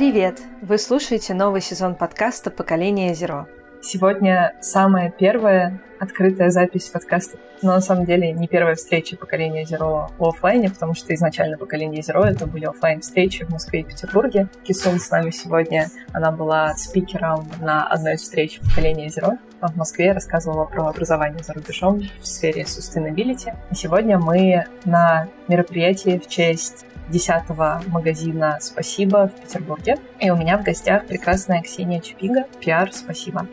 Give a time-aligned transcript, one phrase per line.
[0.00, 0.40] Привет!
[0.62, 3.46] Вы слушаете новый сезон подкаста «Поколение Зеро».
[3.82, 7.36] Сегодня самая первая открытая запись подкаста.
[7.60, 12.00] Но на самом деле не первая встреча поколения Zero в офлайне, потому что изначально поколение
[12.00, 14.48] Zero это были офлайн встречи в Москве и Петербурге.
[14.64, 19.36] Кисун с нами сегодня, она была спикером на одной из встреч поколения Zero
[19.68, 23.56] в Москве, рассказывала про образование за рубежом в сфере sustainability.
[23.70, 29.96] И сегодня мы на мероприятии в честь десятого магазина «Спасибо» в Петербурге.
[30.20, 33.46] И у меня в гостях прекрасная Ксения Чупига, пиар «Спасибо».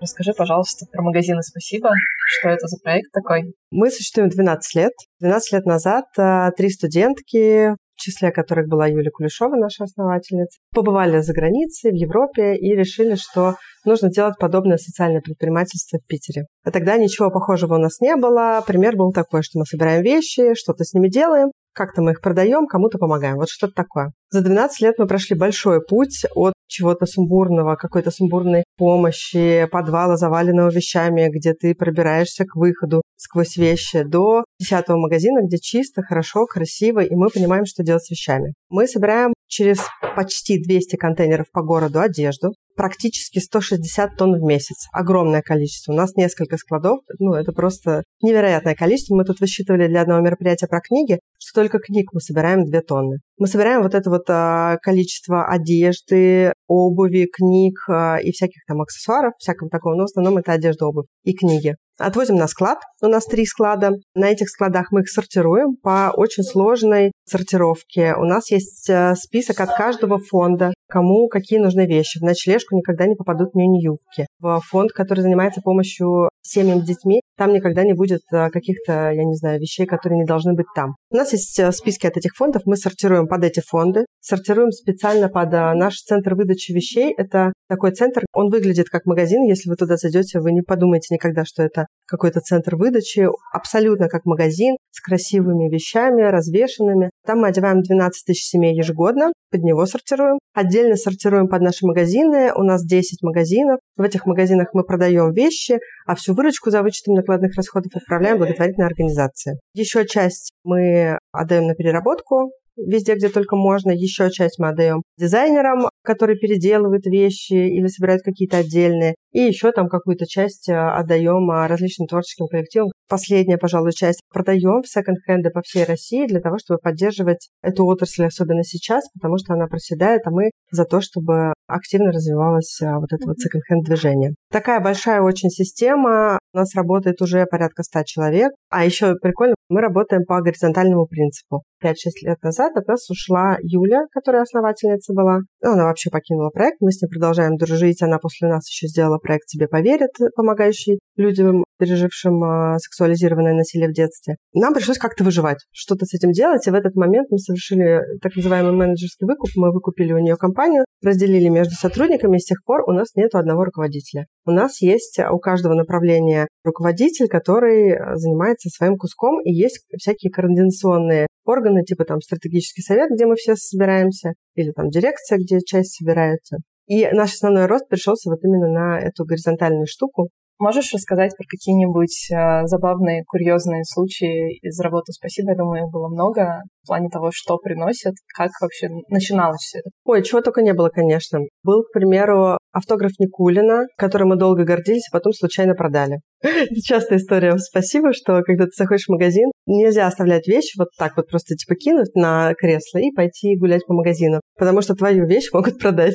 [0.00, 1.90] Расскажи, пожалуйста, про магазины «Спасибо».
[2.38, 3.54] Что это за проект такой?
[3.70, 4.92] Мы существуем 12 лет.
[5.20, 11.20] 12 лет назад а, три студентки, в числе которых была Юлия Кулешова, наша основательница, побывали
[11.20, 16.46] за границей, в Европе и решили, что нужно делать подобное социальное предпринимательство в Питере.
[16.62, 18.62] А тогда ничего похожего у нас не было.
[18.66, 22.66] Пример был такой, что мы собираем вещи, что-то с ними делаем, как-то мы их продаем,
[22.66, 23.36] кому-то помогаем.
[23.36, 24.12] Вот что-то такое.
[24.30, 30.70] За 12 лет мы прошли большой путь от чего-то сумбурного, какой-то сумбурной помощи, подвала, заваленного
[30.70, 37.00] вещами, где ты пробираешься к выходу сквозь вещи, до десятого магазина, где чисто, хорошо, красиво,
[37.00, 38.54] и мы понимаем, что делать с вещами.
[38.68, 39.78] Мы собираем через
[40.16, 44.86] почти 200 контейнеров по городу одежду, практически 160 тонн в месяц.
[44.92, 45.92] Огромное количество.
[45.92, 47.00] У нас несколько складов.
[47.18, 49.16] Ну, это просто невероятное количество.
[49.16, 53.18] Мы тут высчитывали для одного мероприятия про книги, что только книг мы собираем 2 тонны.
[53.36, 59.32] Мы собираем вот это вот а, количество одежды, обуви, книг а, и всяких там аксессуаров,
[59.38, 59.96] всякого такого.
[59.96, 61.74] Но в основном это одежда, обувь и книги.
[61.98, 62.78] Отвозим на склад.
[63.02, 63.90] У нас три склада.
[64.14, 68.14] На этих складах мы их сортируем по очень сложной сортировке.
[68.14, 72.18] У нас есть э, список от каждого фонда, кому какие нужны вещи.
[72.18, 74.26] В ночлежку никогда не попадут мини-юбки.
[74.38, 79.24] В фонд, который занимается помощью семьям с детьми, там никогда не будет э, каких-то, я
[79.24, 80.96] не знаю, вещей, которые не должны быть там.
[81.10, 85.28] У нас есть э, списки от этих фондов, мы сортируем под эти фонды, сортируем специально
[85.28, 87.14] под наш центр выдачи вещей.
[87.16, 89.42] Это такой центр, он выглядит как магазин.
[89.44, 94.24] Если вы туда зайдете, вы не подумаете никогда, что это какой-то центр выдачи, абсолютно как
[94.24, 97.10] магазин, с красивыми вещами, развешенными.
[97.26, 100.38] Там мы одеваем 12 тысяч семей ежегодно, под него сортируем.
[100.54, 102.52] Отдельно сортируем под наши магазины.
[102.54, 103.77] У нас 10 магазинов.
[103.98, 108.38] В этих магазинах мы продаем вещи, а всю выручку за вычетом накладных расходов отправляем в
[108.38, 109.58] благотворительные организации.
[109.74, 113.90] Еще часть мы отдаем на переработку, везде, где только можно.
[113.90, 119.14] Еще часть мы отдаем дизайнерам, которые переделывают вещи или собирают какие-то отдельные.
[119.32, 122.90] И еще там какую-то часть э, отдаем а, различным творческим коллективам.
[123.08, 128.26] Последняя, пожалуй, часть продаем в секонд-хенды по всей России для того, чтобы поддерживать эту отрасль,
[128.26, 133.12] особенно сейчас, потому что она проседает, а мы за то, чтобы активно развивалось а, вот
[133.12, 134.34] это вот секонд-хенд движение.
[134.50, 136.38] Такая большая очень система.
[136.54, 138.52] У нас работает уже порядка 100 человек.
[138.70, 141.62] А еще прикольно, мы работаем по горизонтальному принципу.
[141.82, 141.92] 5-6
[142.22, 145.40] лет назад от нас ушла Юля, которая основательница была.
[145.62, 148.02] Ну, она вообще покинула проект, мы с ней продолжаем дружить.
[148.02, 153.92] Она после нас еще сделала проект «Тебе поверят», помогающий людям, пережившим э, сексуализированное насилие в
[153.92, 154.36] детстве.
[154.54, 158.34] Нам пришлось как-то выживать, что-то с этим делать, и в этот момент мы совершили так
[158.34, 159.50] называемый менеджерский выкуп.
[159.56, 163.34] Мы выкупили у нее компанию, разделили между сотрудниками, и с тех пор у нас нет
[163.34, 164.26] одного руководителя.
[164.44, 170.30] У нас есть у каждого направления руководитель, который э, занимается своим куском, и есть всякие
[170.30, 175.96] координационные органы, типа там стратегический совет, где мы все собираемся, или там дирекция, где часть
[175.96, 176.58] собирается.
[176.86, 180.30] И наш основной рост пришелся вот именно на эту горизонтальную штуку.
[180.58, 185.50] Можешь рассказать про какие-нибудь э, забавные, курьезные случаи из работы «Спасибо»?
[185.52, 189.90] Я думаю, их было много в плане того, что приносит, как вообще начиналось все это.
[190.04, 191.38] Ой, чего только не было, конечно.
[191.62, 196.18] Был, к примеру, автограф Никулина, который мы долго гордились, а потом случайно продали.
[196.40, 197.56] Это частая история.
[197.58, 201.74] Спасибо, что когда ты заходишь в магазин, нельзя оставлять вещи вот так вот просто типа
[201.74, 206.14] кинуть на кресло и пойти гулять по магазину, потому что твою вещь могут продать.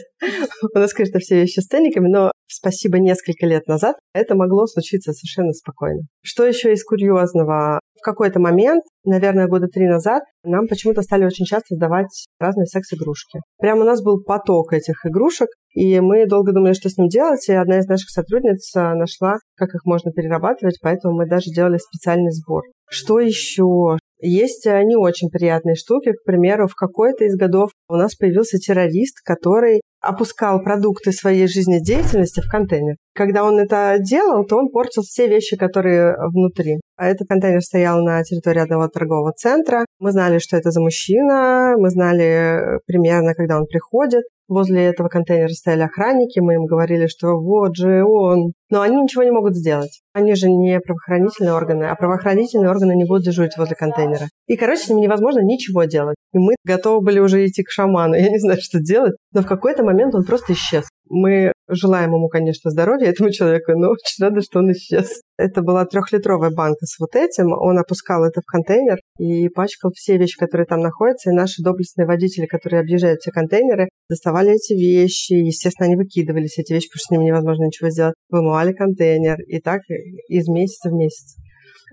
[0.74, 5.12] У нас, конечно, все вещи с ценниками, но спасибо несколько лет назад это могло случиться
[5.12, 6.02] совершенно спокойно.
[6.22, 7.80] Что еще из курьезного?
[8.00, 13.40] В какой-то момент, наверное, года три назад, нам почему-то стали очень часто сдавать разные секс-игрушки.
[13.60, 17.48] Прямо у нас был поток этих игрушек, и мы долго думали, что с ним делать,
[17.50, 21.78] и одна из наших сотрудниц а, нашла, как их можно перерабатывать, поэтому мы даже делали
[21.78, 22.64] специальный сбор.
[22.90, 23.98] Что еще?
[24.20, 26.12] Есть а, не очень приятные штуки.
[26.12, 32.42] К примеру, в какой-то из годов у нас появился террорист, который опускал продукты своей жизнедеятельности
[32.42, 32.96] в контейнер.
[33.16, 36.82] Когда он это делал, то он портил все вещи, которые внутри.
[36.98, 39.86] А этот контейнер стоял на территории одного торгового центра.
[40.00, 44.24] Мы знали, что это за мужчина, мы знали примерно, когда он приходит.
[44.48, 48.52] Возле этого контейнера стояли охранники, мы им говорили, что вот же он.
[48.70, 50.02] Но они ничего не могут сделать.
[50.14, 54.28] Они же не правоохранительные органы, а правоохранительные органы не будут дежурить возле контейнера.
[54.48, 56.16] И, короче, с ним невозможно ничего делать.
[56.34, 58.16] И мы готовы были уже идти к шаману.
[58.16, 59.16] Я не знаю, что делать.
[59.32, 60.86] Но в какой-то момент он просто исчез.
[61.10, 65.22] Мы желаем ему, конечно, здоровья этому человеку, но очень рада, что он исчез.
[65.38, 67.52] Это была трехлитровая банка с вот этим.
[67.54, 71.30] Он опускал это в контейнер и пачкал все вещи, которые там находятся.
[71.30, 75.34] И наши доблестные водители, которые объезжают все контейнеры, доставали эти вещи.
[75.34, 78.16] Естественно, они выкидывались, эти вещи, потому что с ними невозможно ничего сделать.
[78.30, 79.38] Вымывали контейнер.
[79.48, 79.82] И так
[80.28, 81.36] из месяца в месяц.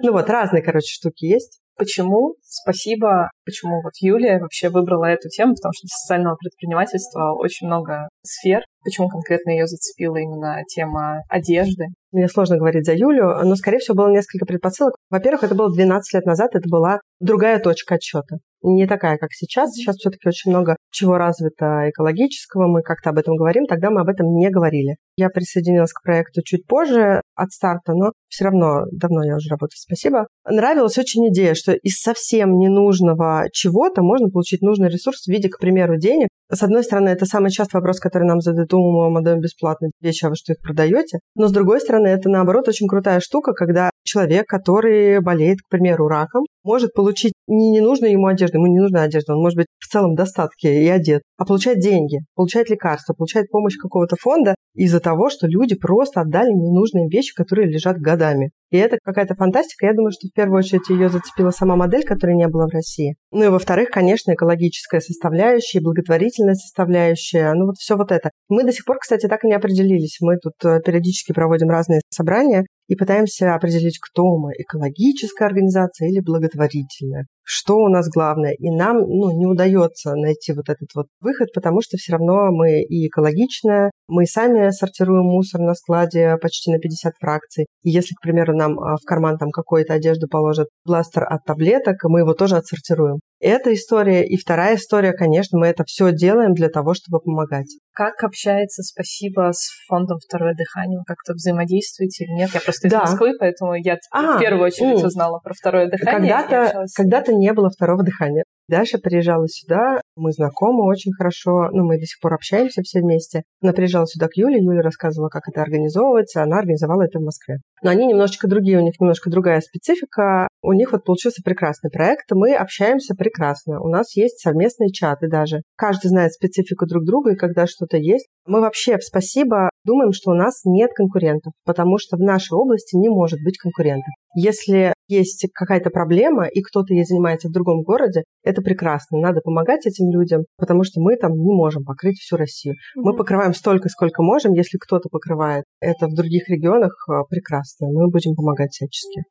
[0.03, 1.61] Ну вот, разные, короче, штуки есть.
[1.77, 2.35] Почему?
[2.43, 3.31] Спасибо.
[3.45, 8.61] Почему вот Юлия вообще выбрала эту тему, потому что для социального предпринимательства очень много сфер.
[8.83, 11.87] Почему конкретно ее зацепила именно тема одежды?
[12.13, 14.95] Мне сложно говорить за Юлю, но, скорее всего, было несколько предпосылок.
[15.11, 18.39] Во-первых, это было 12 лет назад, это была другая точка отсчета.
[18.63, 19.73] Не такая, как сейчас.
[19.73, 22.67] Сейчас все-таки очень много чего развито экологического.
[22.67, 23.65] Мы как-то об этом говорим.
[23.65, 24.97] Тогда мы об этом не говорили.
[25.17, 29.79] Я присоединилась к проекту чуть позже от старта, но все равно давно я уже работаю.
[29.79, 30.27] Спасибо.
[30.47, 35.59] Нравилась очень идея, что из совсем ненужного чего-то можно получить нужный ресурс в виде, к
[35.59, 36.29] примеру, денег.
[36.53, 40.31] С одной стороны, это самый частый вопрос, который нам задают, вам отдаем бесплатно вещи, а
[40.31, 41.21] вы что их продаете?
[41.37, 46.09] Но с другой стороны, это наоборот очень крутая штука, когда человек, который болеет, к примеру,
[46.09, 49.87] раком, может получить не ненужную ему одежду, ему не нужна одежда, он может быть в
[49.87, 55.31] целом достатке и одет, а получать деньги, получать лекарства, получать помощь какого-то фонда из-за того,
[55.31, 58.51] что люди просто отдали ненужные вещи, которые лежат годами.
[58.71, 59.87] И это какая-то фантастика.
[59.87, 63.17] Я думаю, что в первую очередь ее зацепила сама модель, которой не было в России.
[63.33, 68.31] Ну и во-вторых, конечно, экологическая составляющая, благотворительная составляющая, ну вот все вот это.
[68.49, 70.19] Мы до сих пор, кстати, так и не определились.
[70.21, 76.21] Мы тут э, периодически проводим разные собрания и пытаемся определить, кто мы, экологическая организация или
[76.21, 78.53] благотворительная благотворительно что у нас главное.
[78.53, 82.81] И нам ну, не удается найти вот этот вот выход, потому что все равно мы
[82.83, 87.67] и экологичная, мы сами сортируем мусор на складе почти на 50 фракций.
[87.83, 91.97] И если, к примеру, нам а, в карман там какую-то одежду положат бластер от таблеток,
[92.05, 93.19] мы его тоже отсортируем.
[93.41, 94.27] Эта история.
[94.27, 97.75] И вторая история, конечно, мы это все делаем для того, чтобы помогать.
[97.95, 100.99] Как общается «Спасибо» с фондом «Второе дыхание»?
[100.99, 102.51] Вы как-то взаимодействуете или нет?
[102.53, 103.01] Я просто из да.
[103.01, 106.31] Москвы, поэтому я а, в первую очередь узнала про «Второе дыхание».
[106.31, 108.45] Когда-то, когда-то не было «Второго дыхания».
[108.69, 113.43] Даша приезжала сюда, мы знакомы очень хорошо, ну, мы до сих пор общаемся все вместе.
[113.61, 117.57] Она приезжала сюда к Юле, Юля рассказывала, как это организовывается, она организовала это в Москве.
[117.83, 120.47] Но они немножечко другие, у них немножко другая специфика.
[120.63, 123.81] У них вот получился прекрасный проект, мы общаемся прекрасно.
[123.81, 125.63] У нас есть совместные чаты даже.
[125.77, 128.29] Каждый знает специфику друг друга, и когда что-то есть.
[128.47, 133.09] Мы вообще «Спасибо» думаем, что у нас нет конкурентов, потому что в нашей области не
[133.09, 134.13] может быть конкурентов.
[134.35, 139.19] Если есть какая-то проблема, и кто-то ей занимается в другом городе, это прекрасно.
[139.19, 142.75] Надо помогать этим людям, потому что мы там не можем покрыть всю Россию.
[142.75, 143.03] Mm-hmm.
[143.03, 144.53] Мы покрываем столько, сколько можем.
[144.53, 147.89] Если кто-то покрывает это в других регионах, э, прекрасно.
[147.89, 149.25] Мы будем помогать всячески.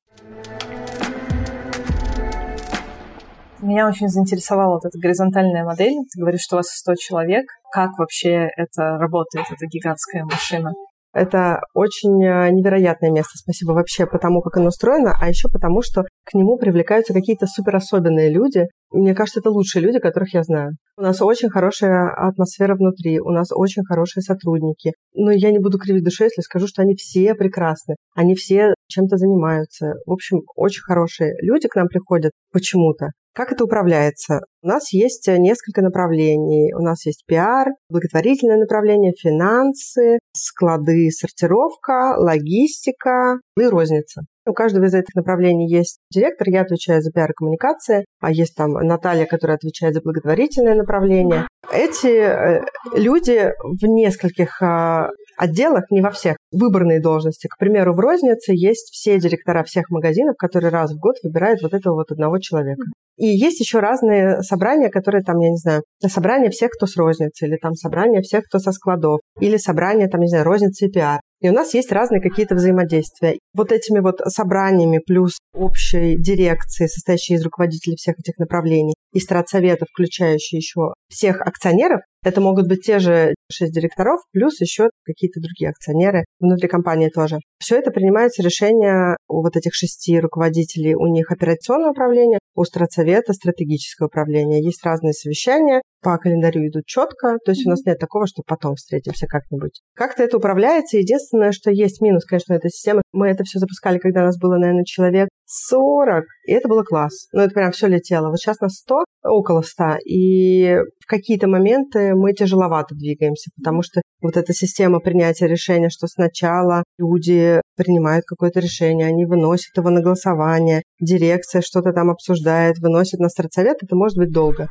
[3.62, 5.94] Меня очень заинтересовала вот эта горизонтальная модель.
[6.14, 7.46] Ты говоришь, что у вас 100 человек.
[7.72, 10.72] Как вообще это работает, эта гигантская машина?
[11.12, 13.32] Это очень э, невероятное место.
[13.36, 18.32] Спасибо вообще потому, как оно устроено, а еще потому, что к нему привлекаются какие-то суперособенные
[18.32, 18.68] люди.
[18.92, 20.72] Мне кажется, это лучшие люди, которых я знаю.
[20.98, 24.94] У нас очень хорошая атмосфера внутри, у нас очень хорошие сотрудники.
[25.14, 27.96] Но я не буду кривить душой, если скажу, что они все прекрасны.
[28.16, 29.94] Они все чем-то занимаются.
[30.06, 33.12] В общем, очень хорошие люди к нам приходят почему-то.
[33.34, 34.42] Как это управляется?
[34.64, 36.74] У нас есть несколько направлений.
[36.74, 44.24] У нас есть пиар, благотворительное направление, финансы, склады, сортировка, логистика и розница.
[44.50, 48.56] У каждого из этих направлений есть директор, я отвечаю за пиар и коммуникации, а есть
[48.56, 51.48] там Наталья, которая отвечает за благотворительное направление.
[51.72, 52.64] Эти э,
[52.96, 57.48] люди в нескольких а, отделах, не во всех, выборные должности.
[57.48, 61.74] К примеру, в рознице есть все директора всех магазинов, которые раз в год выбирают вот
[61.74, 62.82] этого вот одного человека.
[63.18, 67.46] И есть еще разные собрания, которые там, я не знаю, собрание всех, кто с розницы,
[67.46, 71.20] или там собрание всех, кто со складов, или собрание, там, не знаю, розницы и пиар.
[71.42, 73.40] И у нас есть разные какие-то взаимодействия.
[73.54, 79.86] Вот этими вот собраниями плюс общей дирекции, состоящей из руководителей всех этих направлений, и стратсовета,
[79.86, 85.70] включающей еще всех акционеров, это могут быть те же шесть директоров, плюс еще какие-то другие
[85.70, 87.38] акционеры внутри компании тоже.
[87.60, 90.96] Все это принимается решение у вот этих шести руководителей.
[90.96, 94.62] У них операционное управление, у стратсовета стратегическое управление.
[94.62, 98.76] Есть разные совещания, по календарю идут четко, то есть у нас нет такого, что потом
[98.76, 99.82] встретимся как-нибудь.
[99.96, 100.98] Как-то это управляется.
[100.98, 103.02] Единственное, что есть минус, конечно, этой системы.
[103.14, 106.26] Мы это все запускали, когда у нас было, наверное, человек 40.
[106.48, 107.28] И это было класс.
[107.34, 108.30] Ну, это прям все летело.
[108.30, 109.98] Вот сейчас на 100, около 100.
[110.06, 116.08] И в какие-то моменты мы тяжеловато двигаемся, потому что вот эта система принятия решения, что
[116.08, 123.20] сначала люди принимают какое-то решение, они выносят его на голосование, дирекция что-то там обсуждает, выносит
[123.20, 124.68] на стратсовет, это может быть долго.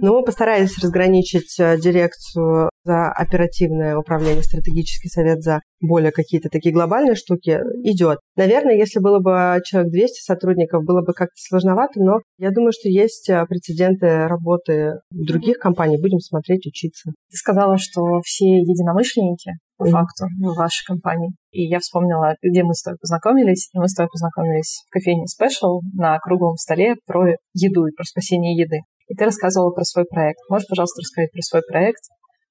[0.00, 6.72] Но мы постарались разграничить э, дирекцию за оперативное управление, стратегический совет за более какие-то такие
[6.72, 8.18] глобальные штуки идет.
[8.36, 12.88] Наверное, если было бы человек 200 сотрудников, было бы как-то сложновато, но я думаю, что
[12.88, 16.00] есть э, прецеденты работы других компаний.
[16.00, 17.10] Будем смотреть, учиться.
[17.30, 21.30] Ты сказала, что все единомышленники по факту в вашей компании.
[21.50, 23.68] И я вспомнила, где мы с тобой познакомились.
[23.74, 28.04] И мы с тобой познакомились в кофейне Special на круглом столе про еду и про
[28.04, 28.78] спасение еды.
[29.08, 30.38] И ты рассказывала про свой проект.
[30.48, 32.02] Можешь, пожалуйста, рассказать про свой проект,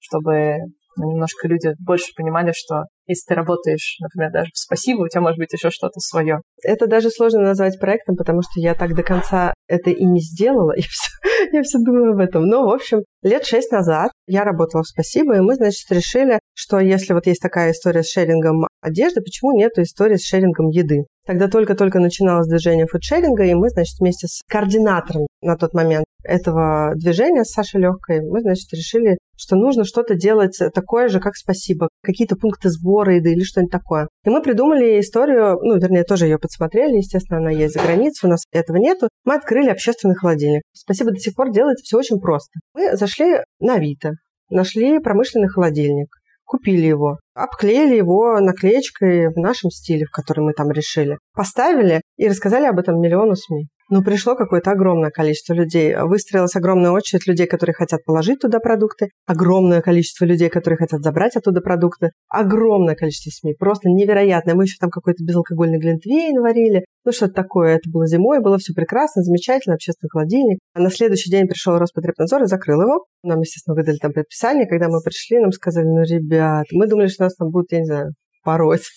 [0.01, 0.57] чтобы
[0.97, 5.21] ну, немножко люди больше понимали, что если ты работаешь, например, даже в спасибо, у тебя
[5.21, 6.41] может быть еще что-то свое.
[6.63, 10.71] Это даже сложно назвать проектом, потому что я так до конца это и не сделала,
[10.75, 11.11] и все,
[11.51, 12.45] я все думаю об этом.
[12.45, 16.79] Но, в общем, лет шесть назад я работала в спасибо, и мы, значит, решили, что
[16.79, 21.05] если вот есть такая история с шерингом одежды, почему нет истории с шерингом еды?
[21.25, 26.93] Тогда только-только начиналось движение фудшеринга, и мы, значит, вместе с координатором на тот момент этого
[26.95, 31.89] движения, с Сашей Легкой, мы, значит, решили, что нужно что-то делать такое же, как «Спасибо»,
[32.03, 34.07] какие-то пункты сбора еды или что-нибудь такое.
[34.25, 38.29] И мы придумали историю, ну, вернее, тоже ее подсмотрели, естественно, она есть за границей, у
[38.29, 39.09] нас этого нету.
[39.25, 40.61] Мы открыли общественный холодильник.
[40.73, 42.59] «Спасибо» до сих пор делается все очень просто.
[42.73, 44.11] Мы зашли на Авито,
[44.49, 46.07] нашли промышленный холодильник,
[46.45, 52.27] купили его, обклеили его наклеечкой в нашем стиле, в который мы там решили, поставили и
[52.27, 53.67] рассказали об этом миллиону СМИ.
[53.91, 55.93] Ну, пришло какое-то огромное количество людей.
[55.97, 59.09] Выстроилась огромная очередь людей, которые хотят положить туда продукты.
[59.25, 62.11] Огромное количество людей, которые хотят забрать оттуда продукты.
[62.29, 63.55] Огромное количество СМИ.
[63.59, 64.55] Просто невероятное.
[64.55, 66.85] Мы еще там какой-то безалкогольный глинтвейн варили.
[67.03, 67.75] Ну, что-то такое.
[67.75, 70.59] Это было зимой, было все прекрасно, замечательно, общественный холодильник.
[70.73, 73.05] А на следующий день пришел Роспотребнадзор и закрыл его.
[73.23, 74.67] Нам, естественно, выдали там предписание.
[74.67, 77.85] Когда мы пришли, нам сказали, ну, ребят, мы думали, что нас там будут, я не
[77.85, 78.13] знаю,
[78.45, 78.87] пороть.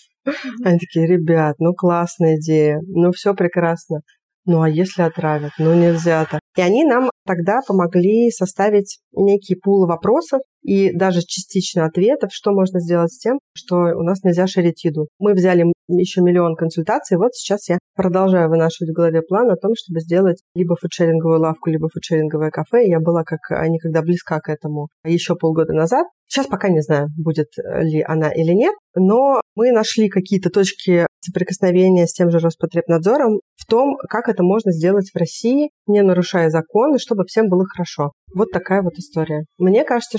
[0.64, 4.00] Они такие, ребят, ну классная идея, ну все прекрасно.
[4.46, 5.52] Ну а если отравят?
[5.58, 6.40] Ну нельзя так.
[6.56, 12.80] И они нам тогда помогли составить некий пул вопросов и даже частично ответов, что можно
[12.80, 15.08] сделать с тем, что у нас нельзя шерить еду.
[15.18, 19.72] Мы взяли еще миллион консультаций, вот сейчас я продолжаю вынашивать в голове план о том,
[19.76, 22.88] чтобы сделать либо фудшеринговую лавку, либо фудшеринговое кафе.
[22.88, 26.06] Я была как никогда близка к этому еще полгода назад.
[26.26, 27.48] Сейчас пока не знаю, будет
[27.82, 33.66] ли она или нет, но мы нашли какие-то точки соприкосновения с тем же Роспотребнадзором в
[33.66, 38.12] том, как это можно сделать в России, не нарушая законы, чтобы всем было хорошо.
[38.34, 39.44] Вот такая вот история.
[39.58, 40.18] Мне кажется,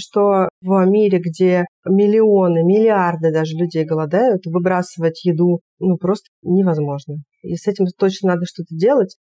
[0.62, 7.18] в мире, где миллионы, миллиарды даже людей голодают, выбрасывать еду ну просто невозможно.
[7.42, 9.18] И с этим точно надо что-то делать.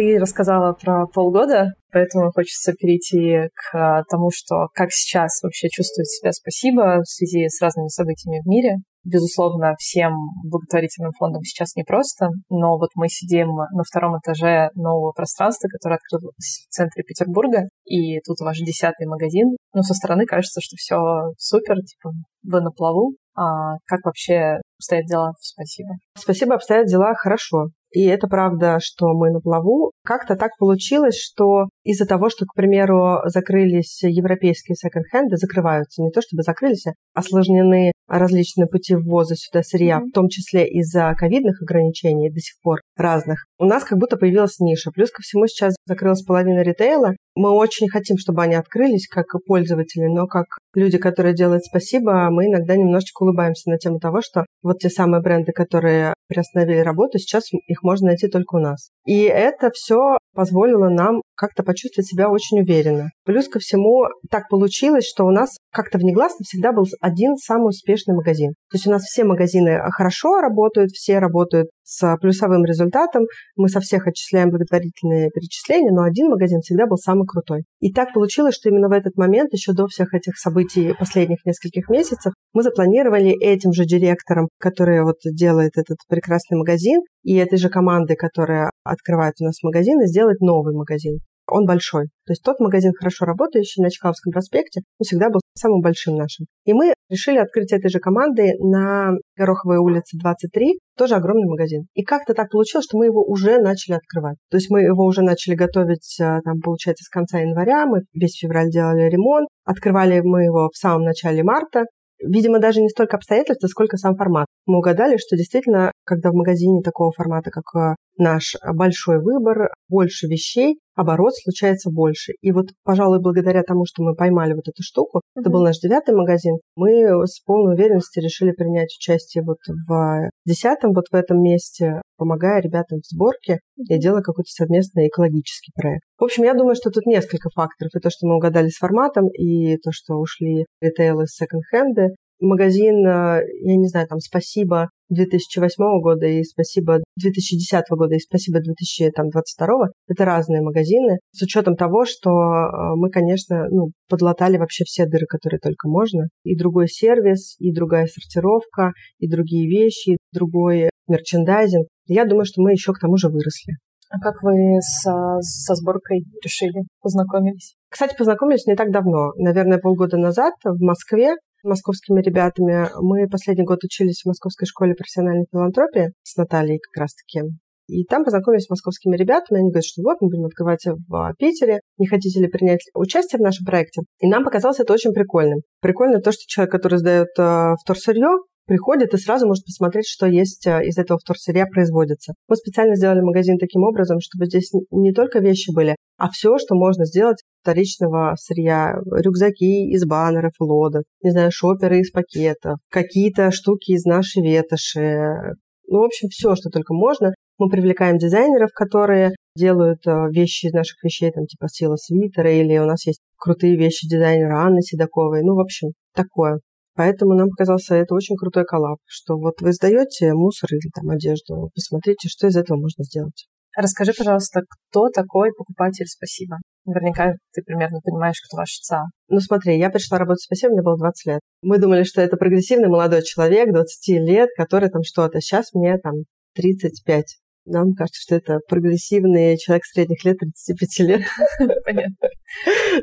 [0.00, 6.32] Ты рассказала про полгода, поэтому хочется перейти к тому, что как сейчас вообще чувствует себя
[6.32, 8.76] спасибо в связи с разными событиями в мире.
[9.04, 15.68] Безусловно, всем благотворительным фондам сейчас непросто, но вот мы сидим на втором этаже нового пространства,
[15.68, 19.54] которое открылось в центре Петербурга, и тут ваш десятый магазин.
[19.74, 20.96] Ну, со стороны кажется, что все
[21.36, 22.12] супер, типа,
[22.44, 23.16] вы на плаву.
[23.36, 25.32] А как вообще обстоят дела?
[25.40, 25.90] Спасибо.
[26.16, 27.66] Спасибо, обстоят дела хорошо.
[27.92, 29.90] И это правда, что мы на плаву.
[30.04, 36.20] Как-то так получилось, что из-за того, что, к примеру, закрылись европейские секонд-хенды, закрываются, не то
[36.22, 40.08] чтобы закрылись, а осложнены различные пути ввоза сюда сырья, mm-hmm.
[40.08, 44.58] в том числе из-за ковидных ограничений до сих пор разных, у нас как будто появилась
[44.58, 44.90] ниша.
[44.90, 47.14] Плюс ко всему сейчас закрылась половина ритейла.
[47.36, 52.46] Мы очень хотим, чтобы они открылись как пользователи, но как люди, которые делают спасибо, мы
[52.46, 57.44] иногда немножечко улыбаемся на тему того, что вот те самые бренды, которые приостановили работу, сейчас
[57.52, 58.90] их можно найти только у нас.
[59.04, 63.10] И это все позволило нам как-то почувствовать себя очень уверенно.
[63.30, 68.12] Плюс ко всему так получилось, что у нас как-то внегласно всегда был один самый успешный
[68.12, 68.54] магазин.
[68.68, 73.26] То есть у нас все магазины хорошо работают, все работают с плюсовым результатом.
[73.54, 77.62] Мы со всех отчисляем благотворительные перечисления, но один магазин всегда был самый крутой.
[77.78, 81.88] И так получилось, что именно в этот момент, еще до всех этих событий последних нескольких
[81.88, 87.68] месяцев, мы запланировали этим же директором, который вот делает этот прекрасный магазин, и этой же
[87.68, 91.20] командой, которая открывает у нас магазин, сделать новый магазин
[91.50, 92.06] он большой.
[92.26, 96.46] То есть тот магазин, хорошо работающий на Чкаловском проспекте, он всегда был самым большим нашим.
[96.64, 101.86] И мы решили открыть этой же командой на Гороховой улице 23, тоже огромный магазин.
[101.94, 104.36] И как-то так получилось, что мы его уже начали открывать.
[104.50, 108.38] То есть мы его уже начали готовить, э, там, получается, с конца января, мы весь
[108.38, 111.84] февраль делали ремонт, открывали мы его в самом начале марта,
[112.22, 114.46] Видимо, даже не столько обстоятельства, сколько сам формат.
[114.66, 120.26] Мы угадали, что действительно, когда в магазине такого формата, как э, наш большой выбор, больше
[120.26, 122.32] вещей, оборот случается больше.
[122.42, 125.40] И вот, пожалуй, благодаря тому, что мы поймали вот эту штуку, mm-hmm.
[125.40, 130.92] это был наш девятый магазин, мы с полной уверенностью решили принять участие вот в десятом,
[130.92, 136.02] вот в этом месте, помогая ребятам в сборке и делая какой-то совместный экологический проект.
[136.18, 137.90] В общем, я думаю, что тут несколько факторов.
[137.94, 142.08] И то, что мы угадали с форматом, и то, что ушли ритейлы секонд-хенды,
[142.40, 148.60] магазин, э, я не знаю, там, спасибо 2008 года и спасибо 2010 года и спасибо
[148.60, 151.18] 2022 это разные магазины.
[151.32, 156.28] С учетом того, что э, мы, конечно, ну, подлатали вообще все дыры, которые только можно.
[156.44, 161.86] И другой сервис, и другая сортировка, и другие вещи, и другой мерчендайзинг.
[162.06, 163.74] Я думаю, что мы еще к тому же выросли.
[164.10, 167.76] А как вы со, со сборкой решили, познакомились?
[167.88, 172.88] Кстати, познакомились не так давно, наверное, полгода назад в Москве московскими ребятами.
[173.00, 177.42] Мы последний год учились в Московской школе профессиональной филантропии с Натальей как раз-таки.
[177.90, 179.58] И там познакомились с московскими ребятами.
[179.58, 181.80] Они говорят, что вот, мы будем открывать в Питере.
[181.98, 184.02] Не хотите ли принять участие в нашем проекте?
[184.20, 185.60] И нам показалось это очень прикольным.
[185.80, 188.28] Прикольно то, что человек, который сдает э, вторсырье,
[188.70, 192.34] приходит и сразу может посмотреть, что есть э, из этого вторсырья производится.
[192.48, 196.76] Мы специально сделали магазин таким образом, чтобы здесь не только вещи были, а все, что
[196.76, 203.90] можно сделать вторичного сырья, рюкзаки из баннеров, лодок, не знаю, шоперы из пакетов, какие-то штуки
[203.90, 205.56] из нашей ветоши,
[205.88, 207.34] ну, в общем, все, что только можно.
[207.58, 212.78] Мы привлекаем дизайнеров, которые делают э, вещи из наших вещей, там, типа сила свитера, или
[212.78, 215.42] у нас есть крутые вещи дизайнера Анны Седоковой.
[215.42, 216.60] Ну, в общем, такое.
[217.00, 221.70] Поэтому нам показался это очень крутой коллаб, что вот вы сдаете мусор или там одежду,
[221.74, 223.46] посмотрите, что из этого можно сделать.
[223.74, 226.56] Расскажи, пожалуйста, кто такой покупатель «Спасибо»?
[226.84, 229.04] Наверняка ты примерно понимаешь, кто ваш ЦА.
[229.30, 231.40] Ну смотри, я пришла работать «Спасибо», мне было 20 лет.
[231.62, 235.40] Мы думали, что это прогрессивный молодой человек, 20 лет, который там что-то.
[235.40, 237.24] Сейчас мне там 35.
[237.64, 241.22] Нам кажется, что это прогрессивный человек средних лет, 35 лет.
[241.86, 242.28] Понятно.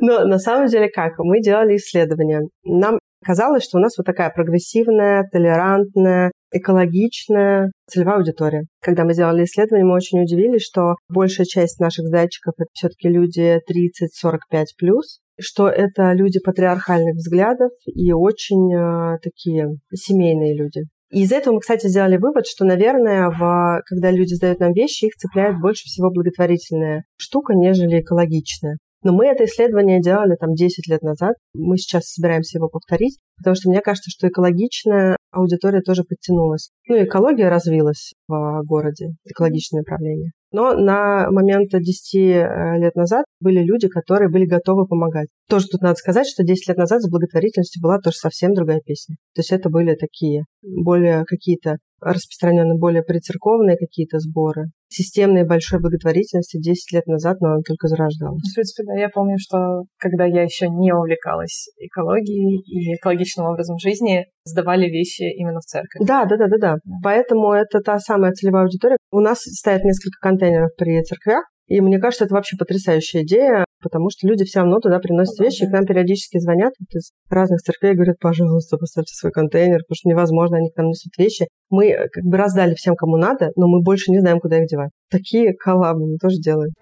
[0.01, 1.17] Но на самом деле как?
[1.17, 2.41] Мы делали исследования.
[2.63, 8.63] Нам казалось, что у нас вот такая прогрессивная, толерантная, экологичная целевая аудитория.
[8.81, 13.59] Когда мы сделали исследование, мы очень удивились, что большая часть наших зайчиков это все-таки люди
[13.69, 20.83] 30-45 плюс, что это люди патриархальных взглядов и очень э, такие семейные люди.
[21.11, 25.05] И из этого мы, кстати, сделали вывод, что, наверное, в, когда люди сдают нам вещи,
[25.05, 28.77] их цепляет больше всего благотворительная штука, нежели экологичная.
[29.07, 31.35] Но мы это исследование делали там 10 лет назад.
[31.53, 36.71] Мы сейчас собираемся его повторить, потому что мне кажется, что экологичная аудитория тоже подтянулась.
[36.89, 40.31] Ну, экология развилась в городе, экологичное направление.
[40.51, 45.29] Но на момент 10 э, лет назад были люди, которые были готовы помогать.
[45.47, 49.15] Тоже тут надо сказать, что 10 лет назад с благотворительностью была тоже совсем другая песня.
[49.35, 54.65] То есть это были такие более какие-то распространены более прицерковные какие-то сборы.
[54.89, 58.41] Системной большой благотворительности 10 лет назад, но она только зарождалась.
[58.51, 63.77] В принципе, да, я помню, что когда я еще не увлекалась экологией и экологичным образом
[63.79, 66.07] жизни, сдавали вещи именно в церковь.
[66.07, 66.75] Да, да, да, да, да.
[67.03, 68.97] Поэтому это та самая целевая аудитория.
[69.11, 74.09] У нас стоят несколько контейнеров при церквях, и мне кажется, это вообще потрясающая идея, потому
[74.09, 77.11] что люди все равно туда приносят ну, вещи, и к нам периодически звонят вот из
[77.29, 81.17] разных церквей и говорят, пожалуйста, поставьте свой контейнер, потому что невозможно, они к нам несут
[81.17, 81.47] вещи.
[81.69, 84.67] Мы э, как бы раздали всем, кому надо, но мы больше не знаем, куда их
[84.67, 84.91] девать.
[85.09, 86.73] Такие коллабы мы тоже делаем.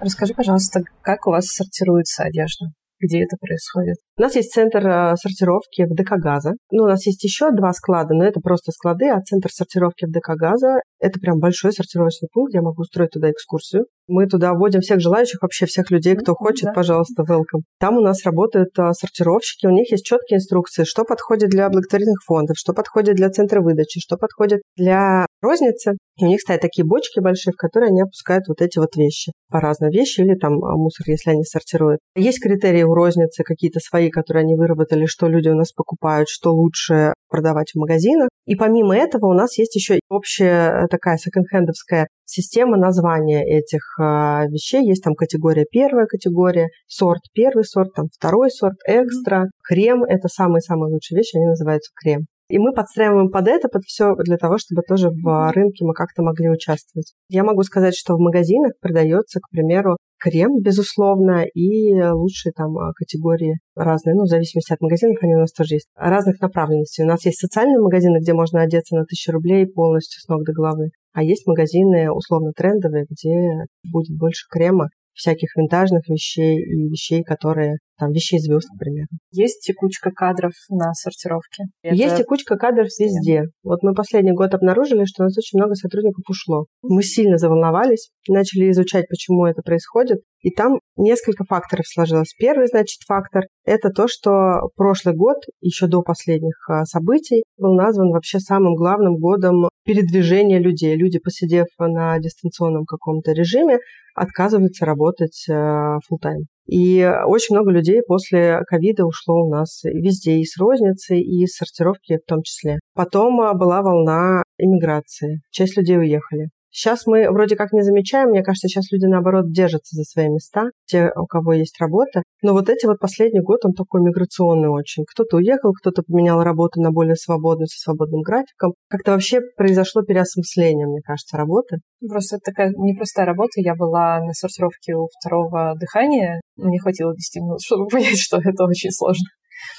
[0.00, 2.66] Расскажи, пожалуйста, как у вас сортируется одежда?
[3.00, 3.96] Где это происходит?
[4.16, 6.52] У нас есть центр э, сортировки в ДК «Газа».
[6.70, 10.10] Ну, у нас есть еще два склада, но это просто склады, а центр сортировки в
[10.10, 13.86] ДК «Газа»— это прям большой сортировочный пункт, я могу устроить туда экскурсию.
[14.08, 16.72] Мы туда вводим всех желающих, вообще всех людей, кто хочет, да.
[16.72, 17.62] пожалуйста, welcome.
[17.78, 22.22] Там у нас работают а, сортировщики, у них есть четкие инструкции, что подходит для благотворительных
[22.26, 25.92] фондов, что подходит для центра выдачи, что подходит для розницы.
[26.20, 29.32] И у них стоят такие бочки большие, в которые они опускают вот эти вот вещи.
[29.50, 32.00] По разным вещи или там а, мусор, если они сортируют.
[32.16, 36.52] Есть критерии у розницы какие-то свои, которые они выработали, что люди у нас покупают, что
[36.52, 38.30] лучше продавать в магазинах.
[38.46, 44.46] И помимо этого у нас есть еще общая э, такая секонд-хендовская система названия этих э,
[44.48, 44.86] вещей.
[44.86, 50.04] Есть там категория первая категория, сорт первый сорт, там второй сорт, экстра, крем.
[50.04, 52.26] Это самые-самые лучшие вещи, они называются крем.
[52.50, 56.22] И мы подстраиваем под это, под все для того, чтобы тоже в рынке мы как-то
[56.22, 57.12] могли участвовать.
[57.28, 62.92] Я могу сказать, что в магазинах продается, к примеру, крем, безусловно, и лучшие там а,
[62.94, 67.04] категории разные, ну, в зависимости от магазинов, они у нас тоже есть, разных направленностей.
[67.04, 70.52] У нас есть социальные магазины, где можно одеться на тысячу рублей полностью с ног до
[70.52, 77.22] головы, а есть магазины условно трендовые, где будет больше крема, всяких винтажных вещей и вещей,
[77.22, 79.08] которые там вещей звезд, к примеру.
[79.32, 81.64] Есть текучка кадров на сортировке?
[81.82, 81.94] Это...
[81.94, 83.44] Есть текучка кадров везде.
[83.62, 86.66] Вот мы последний год обнаружили, что у нас очень много сотрудников ушло.
[86.82, 90.20] Мы сильно заволновались, начали изучать, почему это происходит.
[90.40, 92.32] И там несколько факторов сложилось.
[92.38, 98.10] Первый, значит, фактор– это то, что прошлый год, еще до последних а, событий, был назван
[98.10, 100.94] вообще самым главным годом передвижения людей.
[100.96, 103.78] Люди, посидев на дистанционном каком-то режиме,
[104.14, 106.44] отказываются работать э, full time.
[106.68, 111.56] И очень много людей после ковида ушло у нас везде, и с розницы, и с
[111.56, 112.78] сортировки в том числе.
[112.94, 115.40] Потом а, была волна иммиграции.
[115.50, 116.48] Часть людей уехали.
[116.70, 120.70] Сейчас мы вроде как не замечаем, мне кажется, сейчас люди, наоборот, держатся за свои места,
[120.86, 122.22] те, у кого есть работа.
[122.42, 125.04] Но вот эти вот последний год, он такой миграционный очень.
[125.10, 128.74] Кто-то уехал, кто-то поменял работу на более свободную, со свободным графиком.
[128.88, 131.78] Как-то вообще произошло переосмысление, мне кажется, работы.
[132.06, 133.52] Просто это такая непростая работа.
[133.56, 136.40] Я была на сортировке у второго дыхания.
[136.56, 139.24] Мне хватило 10 минут, чтобы понять, что это очень сложно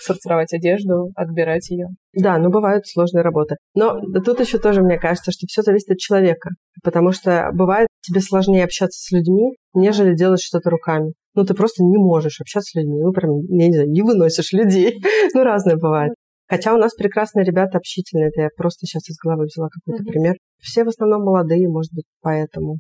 [0.02, 1.88] сортировать одежду, отбирать ее.
[2.14, 3.56] Да, ну бывают сложные работы.
[3.76, 6.50] Но тут еще тоже мне кажется, что все зависит от человека.
[6.84, 11.14] Потому что бывает тебе сложнее общаться с людьми, нежели делать что-то руками.
[11.36, 13.00] Ну, ты просто не можешь общаться с людьми.
[13.02, 15.00] Ну, прям, я не знаю, не выносишь людей.
[15.34, 16.14] ну, разное бывает.
[16.48, 18.30] Хотя у нас прекрасные ребята общительные.
[18.30, 20.12] Это я просто сейчас из головы взяла какой-то mm-hmm.
[20.12, 20.36] пример.
[20.60, 22.80] Все в основном молодые, может быть, поэтому.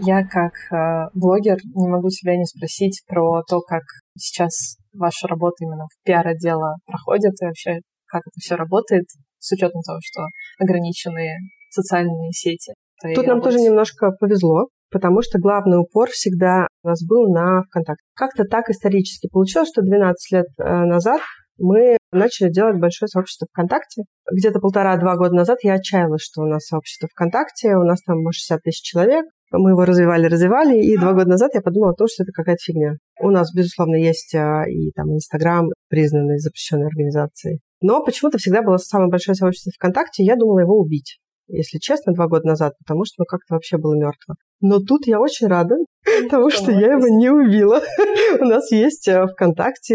[0.00, 3.82] Я как э, блогер не могу тебя не спросить про то, как
[4.16, 9.04] сейчас ваша работа именно в пиар-отдела проходит и вообще как это все работает
[9.38, 10.22] с учетом того, что
[10.58, 11.36] ограниченные
[11.70, 12.72] социальные сети.
[13.14, 18.02] Тут нам тоже немножко повезло, потому что главный упор всегда у нас был на ВКонтакте.
[18.14, 21.20] Как-то так исторически получилось, что 12 лет э, назад
[21.58, 24.02] мы начали делать большое сообщество ВКонтакте.
[24.32, 28.62] Где-то полтора-два года назад я отчаялась, что у нас сообщество ВКонтакте, у нас там 60
[28.62, 32.24] тысяч человек, мы его развивали, развивали, и два года назад я подумала о том, что
[32.24, 32.96] это какая-то фигня.
[33.20, 37.60] У нас, безусловно, есть а, и там Инстаграм, признанный запрещенной организацией.
[37.80, 42.12] Но почему-то всегда было самое большое сообщество ВКонтакте, и я думала его убить если честно,
[42.12, 44.34] два года назад, потому что ну, как-то вообще было мертво.
[44.60, 45.76] Но тут я очень рада,
[46.24, 47.80] потому что я его не убила.
[48.40, 49.94] У нас есть э, ВКонтакте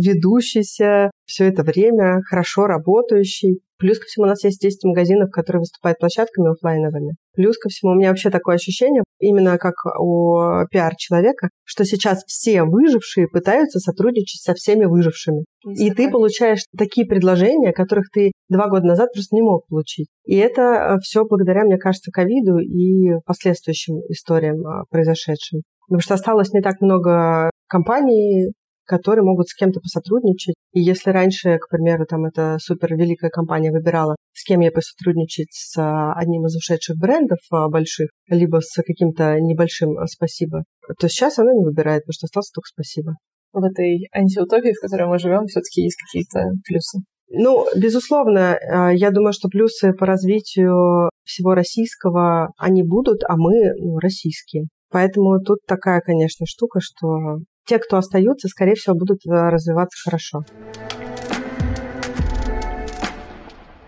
[0.00, 3.60] ведущийся все это время, хорошо работающий.
[3.82, 7.16] Плюс ко всему у нас есть 10 магазинов, которые выступают площадками офлайновыми.
[7.34, 10.38] Плюс ко всему у меня вообще такое ощущение, именно как у
[10.70, 15.44] пиар-человека, что сейчас все выжившие пытаются сотрудничать со всеми выжившими.
[15.66, 20.06] И ты получаешь такие предложения, которых ты два года назад просто не мог получить.
[20.26, 25.62] И это э, все благодаря, мне кажется, ковиду и последующим историям э, произошедшим.
[25.88, 28.52] Потому что осталось не так много компаний,
[28.84, 30.54] которые могут с кем-то посотрудничать.
[30.72, 35.52] И если раньше, к примеру, там эта супер великая компания выбирала, с кем ей посотрудничать
[35.52, 40.64] с а, одним из ушедших брендов а, больших, либо с каким-то небольшим а, спасибо,
[40.98, 43.12] то сейчас она не выбирает, потому что осталось только спасибо.
[43.52, 47.00] В этой антиутопии, в которой мы живем, все-таки есть какие-то плюсы.
[47.28, 48.58] Ну, безусловно,
[48.92, 54.68] я думаю, что плюсы по развитию всего российского, они будут, а мы ну, российские.
[54.92, 60.40] Поэтому тут такая, конечно, штука, что те, кто остаются, скорее всего, будут э, развиваться хорошо.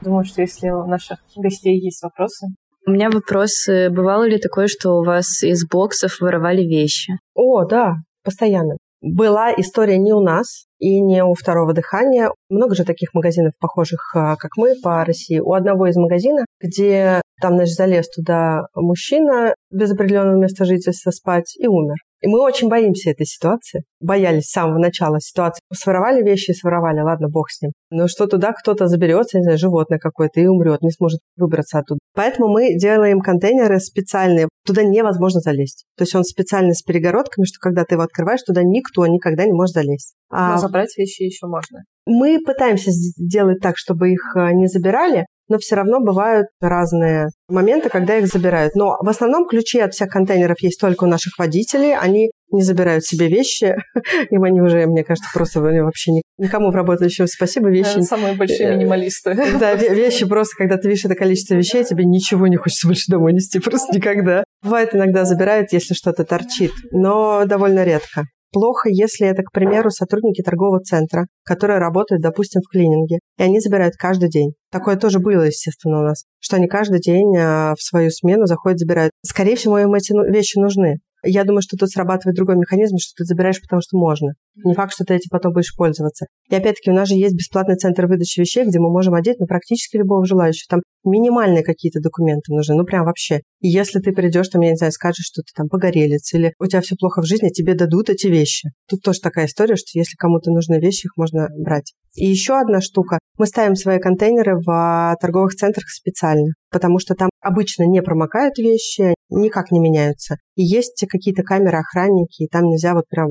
[0.00, 2.46] Думаю, что если у наших гостей есть вопросы.
[2.86, 3.66] У меня вопрос.
[3.66, 7.14] Бывало ли такое, что у вас из боксов воровали вещи?
[7.34, 8.76] О, да, постоянно.
[9.06, 12.30] Была история не у нас и не у второго дыхания.
[12.48, 15.38] Много же таких магазинов, похожих, э, как мы, по России.
[15.38, 21.54] У одного из магазинов, где там, значит, залез туда мужчина без определенного места жительства спать
[21.58, 21.96] и умер.
[22.24, 23.84] И мы очень боимся этой ситуации.
[24.00, 25.60] Боялись с самого начала ситуации.
[25.70, 27.72] Своровали вещи и своровали, ладно, бог с ним.
[27.90, 31.98] Но что туда кто-то заберется, не знаю, животное какое-то и умрет, не сможет выбраться оттуда.
[32.14, 34.48] Поэтому мы делаем контейнеры специальные.
[34.64, 35.84] Туда невозможно залезть.
[35.98, 39.52] То есть он специально с перегородками, что когда ты его открываешь, туда никто никогда не
[39.52, 40.14] может залезть.
[40.30, 41.80] А Но забрать вещи еще можно.
[42.06, 47.88] Мы пытаемся сделать так, чтобы их э, не забирали, но все равно бывают разные моменты,
[47.88, 48.74] когда их забирают.
[48.74, 51.96] Но в основном ключи от всех контейнеров есть только у наших водителей.
[51.96, 53.76] Они не забирают себе вещи.
[54.30, 57.68] Им они уже, мне кажется, просто вообще никому в работающем спасибо.
[57.68, 58.00] Вещи...
[58.00, 59.34] Самые большие э, минималисты.
[59.58, 63.32] Да, вещи просто, когда ты видишь это количество вещей, тебе ничего не хочется больше домой
[63.32, 64.44] нести, просто никогда.
[64.62, 68.24] Бывает, иногда забирают, если что-то торчит, но довольно редко.
[68.54, 73.58] Плохо, если это, к примеру, сотрудники торгового центра, которые работают, допустим, в клининге, и они
[73.58, 74.52] забирают каждый день.
[74.70, 78.78] Такое тоже было, естественно, у нас, что они каждый день а, в свою смену заходят,
[78.78, 79.10] забирают.
[79.26, 80.98] Скорее всего, им эти ну, вещи нужны.
[81.24, 84.34] Я думаю, что тут срабатывает другой механизм, что ты забираешь, потому что можно.
[84.64, 86.26] Не факт, что ты этим потом будешь пользоваться.
[86.50, 89.46] И опять-таки у нас же есть бесплатный центр выдачи вещей, где мы можем одеть ну,
[89.46, 90.66] практически любого желающего.
[90.68, 93.40] Там минимальные какие-то документы нужны, ну прям вообще.
[93.60, 96.66] И если ты придешь, там, я не знаю, скажешь, что ты там погорелец, или у
[96.66, 98.70] тебя все плохо в жизни, тебе дадут эти вещи.
[98.88, 101.94] Тут тоже такая история, что если кому-то нужны вещи, их можно брать.
[102.14, 103.18] И еще одна штука.
[103.36, 108.58] Мы ставим свои контейнеры в а, торговых центрах специально, потому что там обычно не промокают
[108.58, 110.36] вещи, никак не меняются.
[110.54, 113.30] И есть какие-то камеры, охранники, и там нельзя вот прям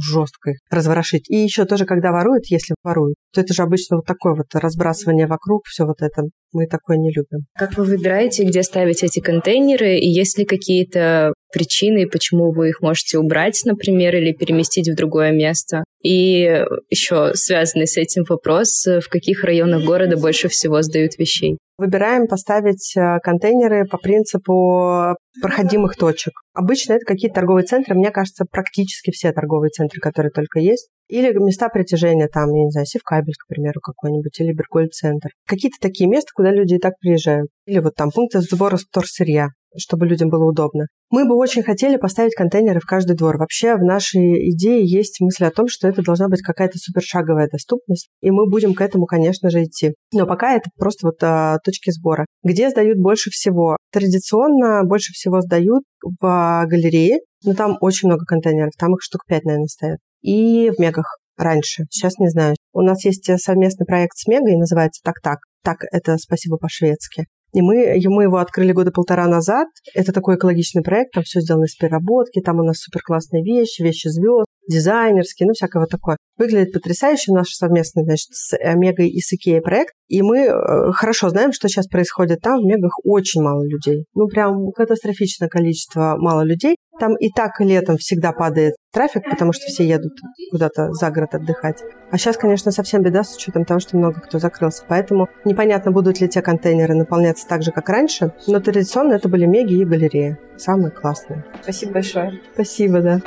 [0.00, 1.28] жестко их разворошить.
[1.30, 5.26] И еще тоже, когда воруют, если воруют, то это же обычно вот такое вот разбрасывание
[5.26, 6.22] вокруг, все вот это.
[6.52, 7.46] Мы такое не любим.
[7.56, 12.80] Как вы выбираете, где ставить эти контейнеры, и есть ли какие-то причины, почему вы их
[12.80, 15.84] можете убрать, например, или переместить в другое место?
[16.02, 21.58] И еще связанный с этим вопрос, в каких районах города больше всего сдают вещей?
[21.80, 26.34] Выбираем поставить э, контейнеры по принципу проходимых точек.
[26.52, 30.90] Обычно это какие-то торговые центры, мне кажется, практически все торговые центры, которые только есть.
[31.08, 35.30] Или места притяжения, там, я не знаю, Севкабель, к примеру, какой-нибудь, или Бергольд-центр.
[35.46, 37.48] Какие-то такие места, куда люди и так приезжают.
[37.64, 40.86] Или вот там пункты сбора вторсырья чтобы людям было удобно.
[41.10, 43.36] Мы бы очень хотели поставить контейнеры в каждый двор.
[43.38, 48.08] Вообще в нашей идее есть мысль о том, что это должна быть какая-то супершаговая доступность,
[48.20, 49.92] и мы будем к этому, конечно же, идти.
[50.12, 52.26] Но пока это просто вот а, точки сбора.
[52.42, 53.76] Где сдают больше всего?
[53.92, 59.44] Традиционно больше всего сдают в галерее, но там очень много контейнеров, там их штук пять,
[59.44, 59.98] наверное, стоят.
[60.22, 62.54] И в мегах раньше, сейчас не знаю.
[62.72, 65.38] У нас есть совместный проект с Мега и называется «Так-так».
[65.62, 67.26] Так, это спасибо по-шведски.
[67.52, 69.68] И мы, мы его открыли года полтора назад.
[69.94, 73.82] Это такой экологичный проект, там все сделано из переработки, там у нас супер классные вещи,
[73.82, 76.16] вещи звезд, дизайнерские, ну, всякого такое.
[76.36, 79.92] Выглядит потрясающе наш совместный, значит, с Омегой и с Икеей проект.
[80.08, 82.60] И мы э, хорошо знаем, что сейчас происходит там.
[82.60, 84.04] В Мегах очень мало людей.
[84.14, 86.76] Ну, прям катастрофичное количество мало людей.
[87.00, 90.12] Там и так летом всегда падает трафик, потому что все едут
[90.50, 91.82] куда-то за город отдыхать.
[92.10, 94.84] А сейчас, конечно, совсем беда с учетом того, что много кто закрылся.
[94.86, 98.34] Поэтому непонятно, будут ли те контейнеры наполняться так же, как раньше.
[98.46, 100.36] Но традиционно это были меги и галереи.
[100.58, 101.42] Самые классные.
[101.62, 102.38] Спасибо большое.
[102.52, 103.20] Спасибо, да.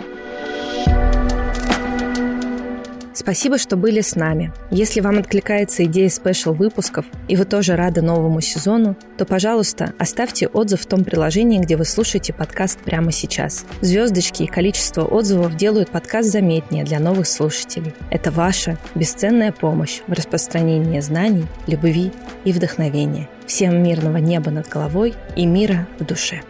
[3.13, 4.51] Спасибо, что были с нами.
[4.71, 10.81] Если вам откликается идея спешл-выпусков, и вы тоже рады новому сезону, то, пожалуйста, оставьте отзыв
[10.81, 13.65] в том приложении, где вы слушаете подкаст прямо сейчас.
[13.81, 17.93] Звездочки и количество отзывов делают подкаст заметнее для новых слушателей.
[18.09, 22.11] Это ваша бесценная помощь в распространении знаний, любви
[22.45, 23.29] и вдохновения.
[23.45, 26.41] Всем мирного неба над головой и мира в душе.